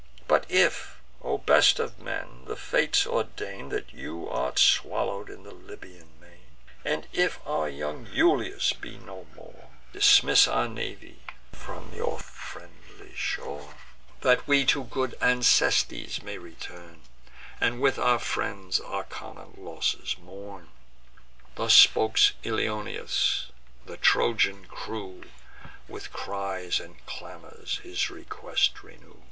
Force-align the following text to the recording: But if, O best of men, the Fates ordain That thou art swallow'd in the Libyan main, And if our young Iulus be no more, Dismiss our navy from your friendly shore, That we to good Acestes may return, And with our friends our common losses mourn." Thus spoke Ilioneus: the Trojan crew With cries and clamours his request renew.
But 0.27 0.47
if, 0.49 0.99
O 1.21 1.37
best 1.37 1.77
of 1.77 1.99
men, 1.99 2.45
the 2.47 2.55
Fates 2.55 3.05
ordain 3.05 3.69
That 3.69 3.91
thou 3.95 4.27
art 4.31 4.57
swallow'd 4.57 5.29
in 5.29 5.43
the 5.43 5.53
Libyan 5.53 6.09
main, 6.19 6.41
And 6.83 7.07
if 7.13 7.39
our 7.45 7.69
young 7.69 8.07
Iulus 8.07 8.73
be 8.73 8.97
no 8.97 9.27
more, 9.35 9.69
Dismiss 9.93 10.47
our 10.47 10.67
navy 10.67 11.19
from 11.51 11.93
your 11.93 12.17
friendly 12.17 13.13
shore, 13.15 13.75
That 14.21 14.47
we 14.47 14.65
to 14.73 14.85
good 14.85 15.13
Acestes 15.21 16.23
may 16.23 16.39
return, 16.39 17.03
And 17.59 17.79
with 17.79 17.99
our 17.99 18.17
friends 18.17 18.79
our 18.79 19.03
common 19.03 19.53
losses 19.55 20.15
mourn." 20.17 20.69
Thus 21.53 21.75
spoke 21.75 22.17
Ilioneus: 22.43 23.51
the 23.85 23.97
Trojan 23.97 24.65
crew 24.65 25.25
With 25.87 26.11
cries 26.11 26.79
and 26.79 27.05
clamours 27.05 27.81
his 27.83 28.09
request 28.09 28.81
renew. 28.81 29.19